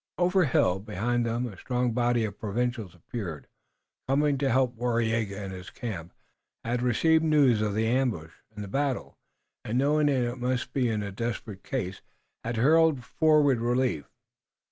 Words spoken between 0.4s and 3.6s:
a hill behind them a strong body of provincials appeared